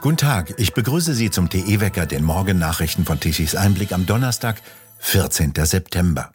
[0.00, 4.62] Guten Tag, ich begrüße Sie zum TE-Wecker, den Morgennachrichten von Tichys Einblick am Donnerstag,
[5.00, 5.54] 14.
[5.64, 6.30] September.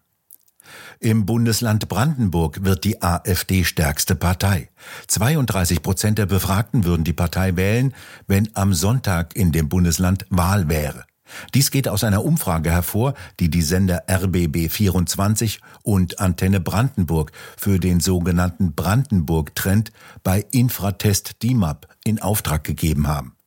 [0.99, 4.69] Im Bundesland Brandenburg wird die AfD stärkste Partei.
[5.07, 7.93] 32 Prozent der Befragten würden die Partei wählen,
[8.27, 11.05] wenn am Sonntag in dem Bundesland Wahl wäre.
[11.53, 17.79] Dies geht aus einer Umfrage hervor, die die Sender RBB 24 und Antenne Brandenburg für
[17.79, 23.37] den sogenannten Brandenburg-Trend bei Infratest DIMAP in Auftrag gegeben haben.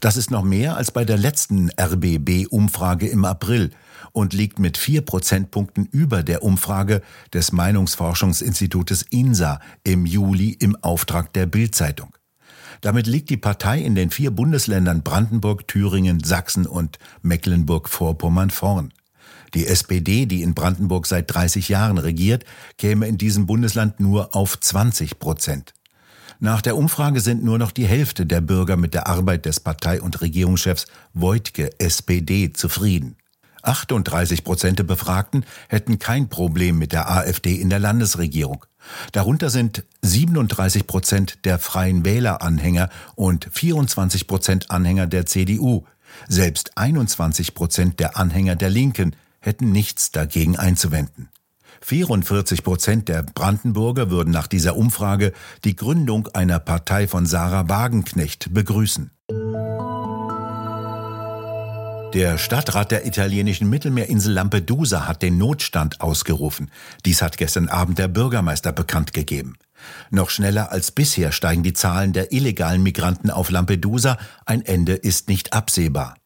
[0.00, 3.70] Das ist noch mehr als bei der letzten RBB-Umfrage im April
[4.12, 11.32] und liegt mit vier Prozentpunkten über der Umfrage des Meinungsforschungsinstitutes INSA im Juli im Auftrag
[11.32, 12.14] der Bild-Zeitung.
[12.80, 18.92] Damit liegt die Partei in den vier Bundesländern Brandenburg, Thüringen, Sachsen und Mecklenburg-Vorpommern vorn.
[19.54, 22.44] Die SPD, die in Brandenburg seit 30 Jahren regiert,
[22.78, 25.74] käme in diesem Bundesland nur auf 20 Prozent.
[26.44, 30.02] Nach der Umfrage sind nur noch die Hälfte der Bürger mit der Arbeit des Partei-
[30.02, 33.14] und Regierungschefs Wojtke, SPD, zufrieden.
[33.62, 38.66] 38 Prozent der Befragten hätten kein Problem mit der AfD in der Landesregierung.
[39.12, 45.84] Darunter sind 37 Prozent der Freien Wähleranhänger und 24 Prozent Anhänger der CDU.
[46.26, 51.28] Selbst 21 Prozent der Anhänger der Linken hätten nichts dagegen einzuwenden.
[51.82, 55.32] 44 Prozent der Brandenburger würden nach dieser Umfrage
[55.64, 59.10] die Gründung einer Partei von Sarah Wagenknecht begrüßen.
[62.14, 66.70] Der Stadtrat der italienischen Mittelmeerinsel Lampedusa hat den Notstand ausgerufen.
[67.06, 69.56] Dies hat gestern Abend der Bürgermeister bekannt gegeben.
[70.10, 74.18] Noch schneller als bisher steigen die Zahlen der illegalen Migranten auf Lampedusa.
[74.44, 76.16] Ein Ende ist nicht absehbar.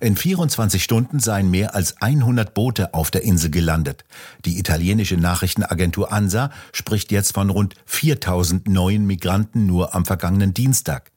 [0.00, 4.04] In 24 Stunden seien mehr als 100 Boote auf der Insel gelandet.
[4.44, 11.10] Die italienische Nachrichtenagentur ANSA spricht jetzt von rund 4000 neuen Migranten nur am vergangenen Dienstag.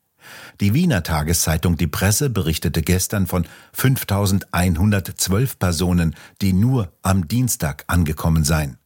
[0.60, 8.44] Die Wiener Tageszeitung Die Presse berichtete gestern von 5112 Personen, die nur am Dienstag angekommen
[8.44, 8.78] seien.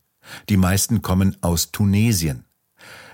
[0.50, 2.46] Die meisten kommen aus Tunesien.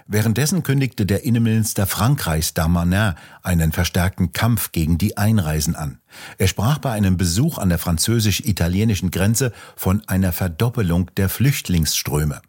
[0.08, 6.00] Währenddessen kündigte der Innenminister Frankreichs Darmanin einen verstärkten Kampf gegen die Einreisen an.
[6.38, 12.42] Er sprach bei einem Besuch an der französisch-italienischen Grenze von einer Verdoppelung der Flüchtlingsströme.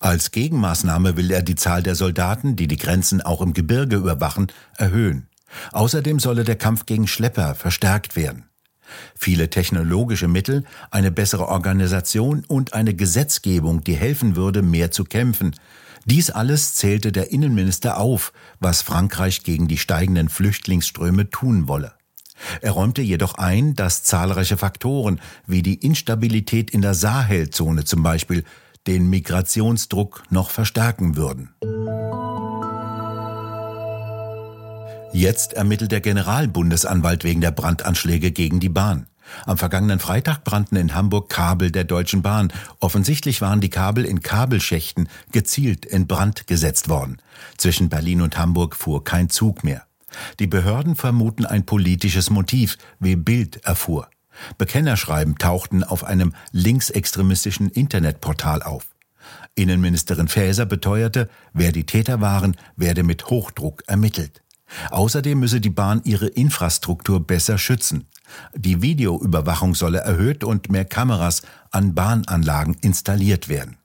[0.00, 4.46] Als Gegenmaßnahme will er die Zahl der Soldaten, die die Grenzen auch im Gebirge überwachen,
[4.78, 5.28] erhöhen.
[5.72, 8.44] Außerdem solle der Kampf gegen Schlepper verstärkt werden.
[9.14, 15.54] Viele technologische Mittel, eine bessere Organisation und eine Gesetzgebung, die helfen würde, mehr zu kämpfen.
[16.04, 21.92] Dies alles zählte der Innenminister auf, was Frankreich gegen die steigenden Flüchtlingsströme tun wolle.
[22.60, 28.44] Er räumte jedoch ein, dass zahlreiche Faktoren wie die Instabilität in der Sahelzone zum Beispiel
[28.88, 31.54] den Migrationsdruck noch verstärken würden.
[35.12, 39.06] Jetzt ermittelt der Generalbundesanwalt wegen der Brandanschläge gegen die Bahn.
[39.46, 42.52] Am vergangenen Freitag brannten in Hamburg Kabel der Deutschen Bahn.
[42.80, 47.20] Offensichtlich waren die Kabel in Kabelschächten gezielt in Brand gesetzt worden.
[47.56, 49.84] Zwischen Berlin und Hamburg fuhr kein Zug mehr.
[50.38, 54.08] Die Behörden vermuten ein politisches Motiv, wie Bild erfuhr.
[54.58, 58.86] Bekennerschreiben tauchten auf einem linksextremistischen Internetportal auf.
[59.54, 64.42] Innenministerin Faeser beteuerte, wer die Täter waren, werde mit Hochdruck ermittelt.
[64.90, 68.08] Außerdem müsse die Bahn ihre Infrastruktur besser schützen.
[68.54, 73.76] Die Videoüberwachung solle erhöht und mehr Kameras an Bahnanlagen installiert werden.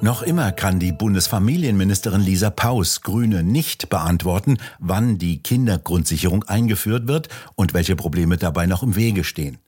[0.00, 7.28] Noch immer kann die Bundesfamilienministerin Lisa Paus, Grüne, nicht beantworten, wann die Kindergrundsicherung eingeführt wird
[7.56, 9.58] und welche Probleme dabei noch im Wege stehen.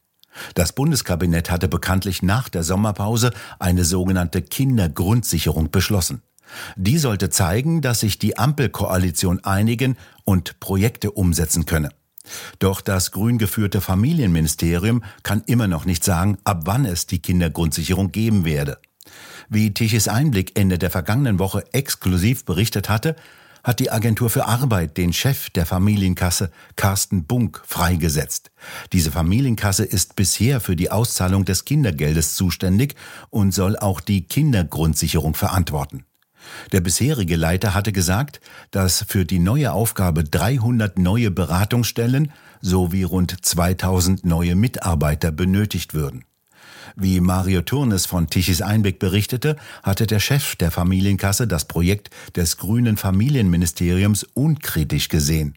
[0.55, 6.23] Das Bundeskabinett hatte bekanntlich nach der Sommerpause eine sogenannte Kindergrundsicherung beschlossen.
[6.77, 11.91] Die sollte zeigen, dass sich die Ampelkoalition einigen und Projekte umsetzen könne.
[12.59, 18.13] Doch das grün geführte Familienministerium kann immer noch nicht sagen, ab wann es die Kindergrundsicherung
[18.13, 18.79] geben werde.
[19.49, 23.17] Wie Tichys Einblick Ende der vergangenen Woche exklusiv berichtet hatte,
[23.65, 28.51] hat die Agentur für Arbeit den Chef der Familienkasse Carsten Bunk freigesetzt.
[28.93, 32.95] Diese Familienkasse ist bisher für die Auszahlung des Kindergeldes zuständig
[33.29, 36.05] und soll auch die Kindergrundsicherung verantworten.
[36.73, 38.41] Der bisherige Leiter hatte gesagt,
[38.71, 46.25] dass für die neue Aufgabe 300 neue Beratungsstellen sowie rund 2000 neue Mitarbeiter benötigt würden.
[46.97, 52.57] Wie Mario Turnes von Tichys Einblick berichtete, hatte der Chef der Familienkasse das Projekt des
[52.57, 55.55] grünen Familienministeriums unkritisch gesehen.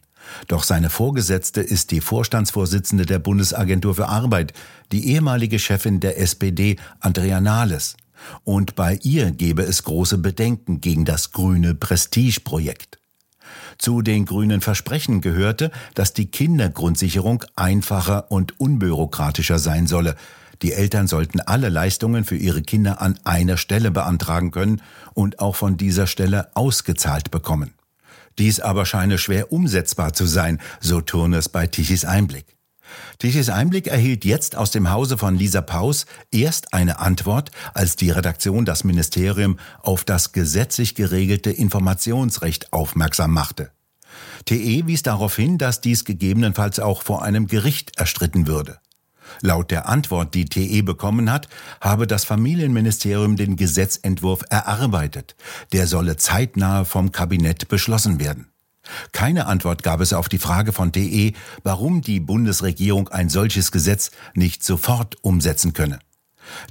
[0.48, 4.54] Doch seine Vorgesetzte ist die Vorstandsvorsitzende der Bundesagentur für Arbeit,
[4.92, 7.96] die ehemalige Chefin der SPD, Andrea Nahles.
[8.44, 12.98] Und bei ihr gebe es große Bedenken gegen das grüne Prestigeprojekt.
[13.78, 20.16] Zu den grünen Versprechen gehörte, dass die Kindergrundsicherung einfacher und unbürokratischer sein solle.
[20.62, 24.80] Die Eltern sollten alle Leistungen für ihre Kinder an einer Stelle beantragen können
[25.12, 27.74] und auch von dieser Stelle ausgezahlt bekommen.
[28.38, 32.46] Dies aber scheine schwer umsetzbar zu sein, so Turnes bei Tichys Einblick.
[33.18, 38.10] Tichys Einblick erhielt jetzt aus dem Hause von Lisa Paus erst eine Antwort, als die
[38.10, 43.70] Redaktion das Ministerium auf das gesetzlich geregelte Informationsrecht aufmerksam machte.
[44.44, 48.78] TE wies darauf hin, dass dies gegebenenfalls auch vor einem Gericht erstritten würde.
[49.40, 51.48] Laut der Antwort, die TE bekommen hat,
[51.80, 55.34] habe das Familienministerium den Gesetzentwurf erarbeitet.
[55.72, 58.53] Der solle zeitnah vom Kabinett beschlossen werden.
[59.12, 61.32] Keine Antwort gab es auf die Frage von TE,
[61.62, 65.98] warum die Bundesregierung ein solches Gesetz nicht sofort umsetzen könne.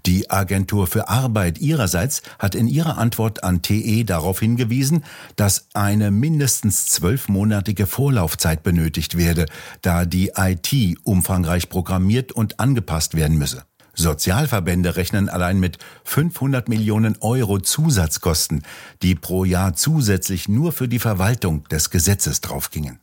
[0.06, 5.04] Die Agentur für Arbeit ihrerseits hat in ihrer Antwort an TE darauf hingewiesen,
[5.36, 9.45] dass eine mindestens zwölfmonatige Vorlaufzeit benötigt werde,
[9.81, 13.63] da die IT umfangreich programmiert und angepasst werden müsse.
[13.95, 18.63] Sozialverbände rechnen allein mit 500 Millionen Euro Zusatzkosten,
[19.01, 22.99] die pro Jahr zusätzlich nur für die Verwaltung des Gesetzes draufgingen.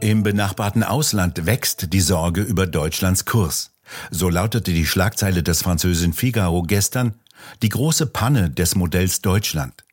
[0.00, 3.70] Im benachbarten Ausland wächst die Sorge über Deutschlands Kurs.
[4.10, 7.14] So lautete die Schlagzeile des französischen Figaro gestern
[7.62, 9.84] Die große Panne des Modells Deutschland.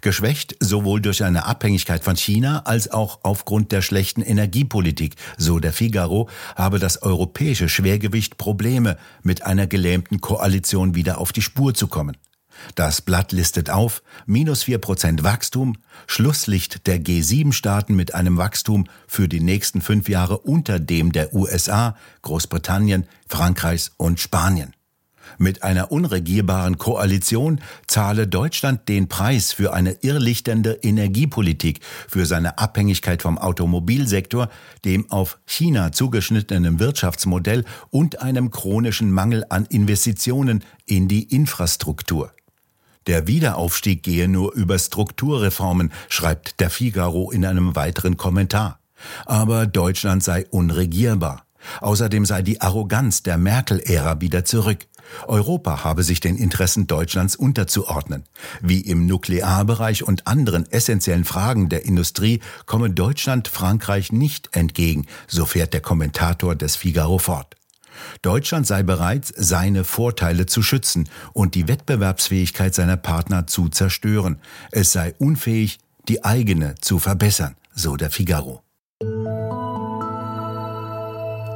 [0.00, 5.72] Geschwächt sowohl durch eine Abhängigkeit von China als auch aufgrund der schlechten Energiepolitik, so der
[5.72, 11.86] Figaro, habe das europäische Schwergewicht Probleme, mit einer gelähmten Koalition wieder auf die Spur zu
[11.86, 12.16] kommen.
[12.74, 15.76] Das Blatt listet auf minus vier Prozent Wachstum,
[16.06, 21.96] Schlusslicht der G7-Staaten mit einem Wachstum für die nächsten fünf Jahre unter dem der USA,
[22.22, 24.74] Großbritannien, Frankreichs und Spanien.
[25.42, 33.22] Mit einer unregierbaren Koalition zahle Deutschland den Preis für eine irrlichternde Energiepolitik, für seine Abhängigkeit
[33.22, 34.48] vom Automobilsektor,
[34.84, 42.32] dem auf China zugeschnittenen Wirtschaftsmodell und einem chronischen Mangel an Investitionen in die Infrastruktur.
[43.08, 48.78] Der Wiederaufstieg gehe nur über Strukturreformen, schreibt der Figaro in einem weiteren Kommentar.
[49.26, 51.46] Aber Deutschland sei unregierbar.
[51.80, 54.86] Außerdem sei die Arroganz der Merkel-Ära wieder zurück.
[55.26, 58.24] Europa habe sich den Interessen Deutschlands unterzuordnen.
[58.60, 65.46] Wie im Nuklearbereich und anderen essentiellen Fragen der Industrie komme Deutschland Frankreich nicht entgegen, so
[65.46, 67.56] fährt der Kommentator des Figaro fort.
[68.22, 74.38] Deutschland sei bereit, seine Vorteile zu schützen und die Wettbewerbsfähigkeit seiner Partner zu zerstören.
[74.70, 75.78] Es sei unfähig,
[76.08, 78.62] die eigene zu verbessern, so der Figaro.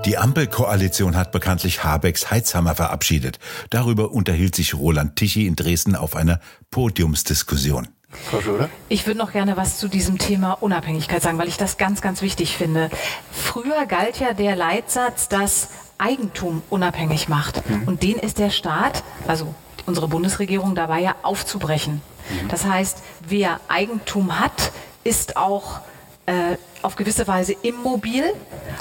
[0.06, 3.40] Die Ampelkoalition hat bekanntlich Habecks Heizhammer verabschiedet.
[3.70, 6.38] Darüber unterhielt sich Roland Tichy in Dresden auf einer
[6.70, 7.88] Podiumsdiskussion.
[8.30, 8.70] Frau Schröder?
[8.88, 12.22] Ich würde noch gerne was zu diesem Thema Unabhängigkeit sagen, weil ich das ganz, ganz
[12.22, 12.88] wichtig finde.
[13.32, 17.68] Früher galt ja der Leitsatz, dass Eigentum unabhängig macht.
[17.68, 17.88] Mhm.
[17.88, 19.56] Und den ist der Staat, also
[19.86, 21.94] unsere Bundesregierung dabei ja aufzubrechen.
[22.30, 22.48] Mhm.
[22.48, 24.70] Das heißt, wer Eigentum hat,
[25.02, 25.80] ist auch
[26.26, 28.24] äh, auf gewisse Weise immobil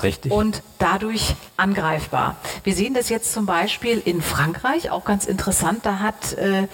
[0.03, 0.31] Richtig.
[0.31, 2.35] und dadurch angreifbar.
[2.63, 5.85] Wir sehen das jetzt zum Beispiel in Frankreich, auch ganz interessant.
[5.85, 6.67] Da hat äh,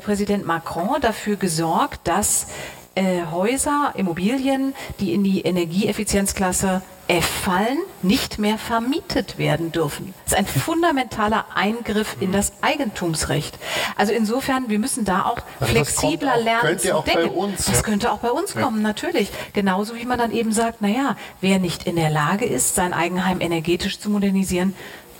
[0.00, 2.48] Präsident Macron dafür gesorgt, dass
[2.94, 10.14] äh, Häuser, Immobilien, die in die Energieeffizienzklasse F fallen, nicht mehr vermietet werden dürfen.
[10.24, 13.58] Das ist ein fundamentaler Eingriff in das Eigentumsrecht.
[13.96, 17.28] Also insofern, wir müssen da auch also flexibler auch, lernen zu denken.
[17.28, 17.82] Uns, das ja.
[17.82, 18.82] könnte auch bei uns kommen, ja.
[18.88, 19.30] natürlich.
[19.52, 23.42] Genauso wie man dann eben sagt, naja, wer nicht in der Lage ist, sein Eigenheim
[23.42, 24.74] energetisch zu modernisieren,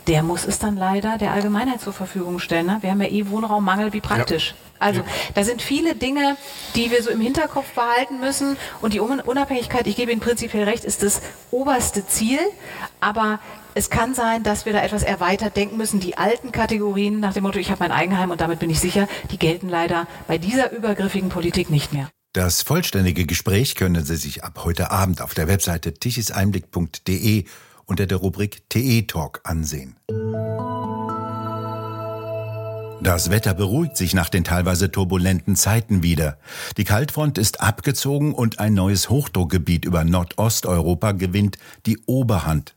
[0.07, 2.65] der muss es dann leider der Allgemeinheit zur Verfügung stellen.
[2.65, 2.77] Ne?
[2.81, 4.51] Wir haben ja eh Wohnraummangel, wie praktisch.
[4.51, 4.64] Ja.
[4.79, 5.01] Also
[5.33, 6.37] da sind viele Dinge,
[6.75, 8.57] die wir so im Hinterkopf behalten müssen.
[8.81, 12.39] Und die Unabhängigkeit, ich gebe Ihnen prinzipiell recht, ist das oberste Ziel.
[12.99, 13.39] Aber
[13.73, 15.99] es kann sein, dass wir da etwas erweitert denken müssen.
[15.99, 19.07] Die alten Kategorien nach dem Motto, ich habe mein Eigenheim und damit bin ich sicher,
[19.31, 22.09] die gelten leider bei dieser übergriffigen Politik nicht mehr.
[22.33, 27.45] Das vollständige Gespräch können Sie sich ab heute Abend auf der Webseite tichiseinblick.de
[27.85, 29.95] unter der Rubrik TE Talk ansehen.
[33.05, 36.39] Das Wetter beruhigt sich nach den teilweise turbulenten Zeiten wieder.
[36.77, 42.73] Die Kaltfront ist abgezogen und ein neues Hochdruckgebiet über Nordosteuropa gewinnt die Oberhand.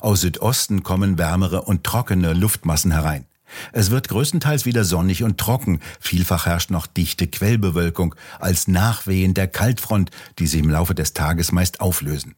[0.00, 3.26] Aus Südosten kommen wärmere und trockene Luftmassen herein.
[3.70, 9.46] Es wird größtenteils wieder sonnig und trocken, vielfach herrscht noch dichte Quellbewölkung als Nachwehen der
[9.46, 10.10] Kaltfront,
[10.40, 12.34] die sich im Laufe des Tages meist auflösen.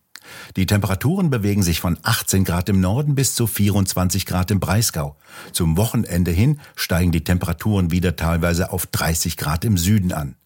[0.57, 5.17] Die Temperaturen bewegen sich von 18 Grad im Norden bis zu 24 Grad im Breisgau.
[5.53, 10.37] Zum Wochenende hin steigen die Temperaturen wieder teilweise auf 30 Grad im Süden an.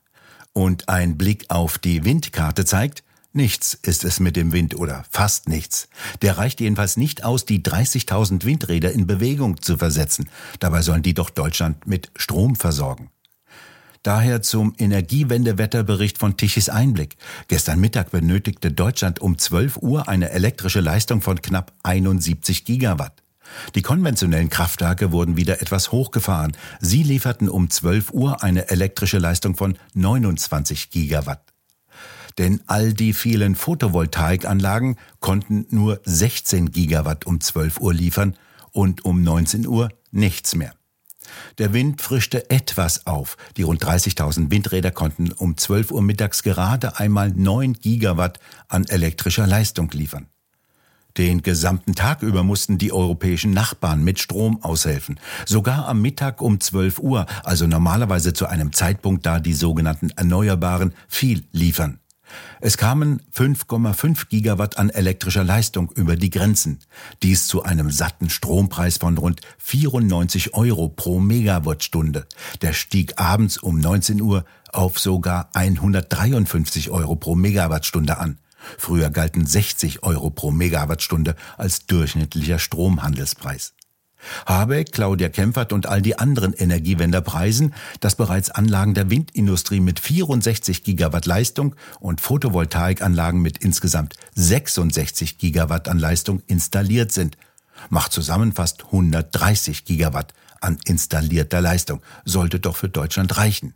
[0.52, 3.02] Und ein Blick auf die Windkarte zeigt,
[3.36, 5.88] Nichts ist es mit dem Wind oder fast nichts.
[6.22, 10.30] Der reicht jedenfalls nicht aus, die 30.000 Windräder in Bewegung zu versetzen.
[10.58, 13.10] Dabei sollen die doch Deutschland mit Strom versorgen.
[14.06, 17.16] Daher zum Energiewendewetterbericht von Tichys Einblick.
[17.48, 23.24] Gestern Mittag benötigte Deutschland um 12 Uhr eine elektrische Leistung von knapp 71 Gigawatt.
[23.74, 26.56] Die konventionellen Kraftwerke wurden wieder etwas hochgefahren.
[26.78, 31.42] Sie lieferten um 12 Uhr eine elektrische Leistung von 29 Gigawatt.
[32.38, 38.36] Denn all die vielen Photovoltaikanlagen konnten nur 16 Gigawatt um 12 Uhr liefern
[38.70, 40.76] und um 19 Uhr nichts mehr.
[41.58, 43.36] Der Wind frischte etwas auf.
[43.56, 49.46] Die rund 30.000 Windräder konnten um 12 Uhr mittags gerade einmal 9 Gigawatt an elektrischer
[49.46, 50.26] Leistung liefern.
[51.16, 55.18] Den gesamten Tag über mussten die europäischen Nachbarn mit Strom aushelfen.
[55.46, 60.92] Sogar am Mittag um 12 Uhr, also normalerweise zu einem Zeitpunkt, da die sogenannten Erneuerbaren
[61.08, 62.00] viel liefern.
[62.60, 66.80] Es kamen 5,5 Gigawatt an elektrischer Leistung über die Grenzen.
[67.22, 72.26] Dies zu einem satten Strompreis von rund 94 Euro pro Megawattstunde.
[72.62, 78.38] Der stieg abends um 19 Uhr auf sogar 153 Euro pro Megawattstunde an.
[78.78, 83.74] Früher galten 60 Euro pro Megawattstunde als durchschnittlicher Stromhandelspreis.
[84.46, 90.00] Habeck, Claudia Kempfert und all die anderen Energiewender preisen, dass bereits Anlagen der Windindustrie mit
[90.00, 97.36] 64 Gigawatt Leistung und Photovoltaikanlagen mit insgesamt 66 Gigawatt an Leistung installiert sind.
[97.90, 102.00] Macht zusammen fast 130 Gigawatt an installierter Leistung.
[102.24, 103.74] Sollte doch für Deutschland reichen.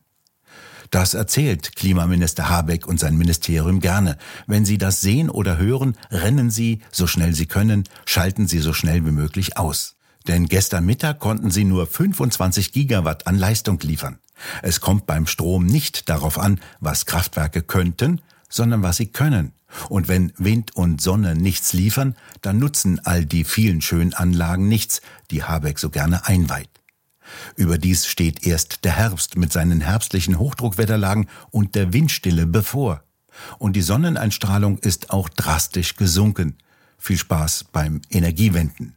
[0.91, 4.19] Das erzählt Klimaminister Habeck und sein Ministerium gerne.
[4.49, 8.73] Wenn Sie das sehen oder hören, rennen Sie, so schnell Sie können, schalten Sie so
[8.73, 9.97] schnell wie möglich aus.
[10.29, 14.19] Denn gestern Mittag konnten sie nur 25 Gigawatt an Leistung liefern.
[14.63, 19.53] Es kommt beim Strom nicht darauf an, was Kraftwerke könnten, sondern was sie können.
[19.89, 25.01] Und wenn Wind und Sonne nichts liefern, dann nutzen all die vielen schönen Anlagen nichts,
[25.31, 26.69] die Habeck so gerne einweiht.
[27.57, 33.05] Überdies steht erst der Herbst mit seinen herbstlichen Hochdruckwetterlagen und der Windstille bevor.
[33.59, 36.59] Und die Sonneneinstrahlung ist auch drastisch gesunken.
[36.99, 38.97] Viel Spaß beim Energiewenden.